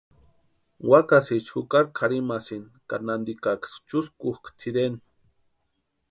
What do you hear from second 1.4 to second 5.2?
jukari kʼarhimasïnti ka nantikaksï chúskukʼa tʼireni.